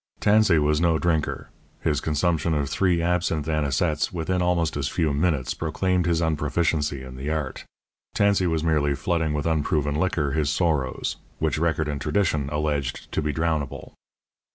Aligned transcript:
Tansey 0.19 0.57
was 0.57 0.81
no 0.81 0.97
drinker; 0.97 1.51
his 1.81 2.01
consumption 2.01 2.55
of 2.55 2.67
three 2.67 3.03
absinthe 3.03 3.45
anisettes 3.47 4.11
within 4.11 4.41
almost 4.41 4.75
as 4.75 4.87
few 4.87 5.13
minutes 5.13 5.53
proclaimed 5.53 6.07
his 6.07 6.23
unproficiency 6.23 7.03
in 7.03 7.17
the 7.17 7.29
art; 7.29 7.65
Tansey 8.15 8.47
was 8.47 8.63
merely 8.63 8.95
flooding 8.95 9.31
with 9.35 9.45
unproven 9.45 9.93
liquor 9.93 10.31
his 10.31 10.49
sorrows; 10.49 11.17
which 11.37 11.59
record 11.59 11.87
and 11.87 12.01
tradition 12.01 12.49
alleged 12.51 13.11
to 13.11 13.21
be 13.21 13.31
drownable. 13.31 13.93